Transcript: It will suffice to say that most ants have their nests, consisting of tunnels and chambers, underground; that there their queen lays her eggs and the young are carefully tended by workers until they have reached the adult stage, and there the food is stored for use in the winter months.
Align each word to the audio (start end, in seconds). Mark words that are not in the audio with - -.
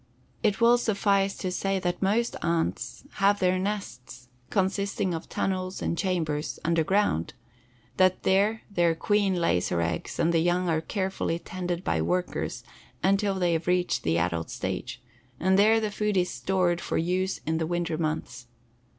It 0.41 0.59
will 0.59 0.79
suffice 0.79 1.35
to 1.37 1.51
say 1.51 1.77
that 1.77 2.01
most 2.01 2.35
ants 2.41 3.03
have 3.17 3.37
their 3.39 3.59
nests, 3.59 4.29
consisting 4.49 5.13
of 5.13 5.29
tunnels 5.29 5.79
and 5.79 5.95
chambers, 5.95 6.59
underground; 6.65 7.35
that 7.97 8.23
there 8.23 8.63
their 8.71 8.95
queen 8.95 9.35
lays 9.35 9.69
her 9.69 9.79
eggs 9.79 10.17
and 10.17 10.33
the 10.33 10.39
young 10.39 10.67
are 10.67 10.81
carefully 10.81 11.37
tended 11.37 11.83
by 11.83 12.01
workers 12.01 12.63
until 13.03 13.35
they 13.35 13.53
have 13.53 13.67
reached 13.67 14.01
the 14.01 14.17
adult 14.17 14.49
stage, 14.49 15.03
and 15.39 15.59
there 15.59 15.79
the 15.79 15.91
food 15.91 16.17
is 16.17 16.31
stored 16.31 16.81
for 16.81 16.97
use 16.97 17.37
in 17.45 17.59
the 17.59 17.67
winter 17.67 17.95
months. 17.95 18.47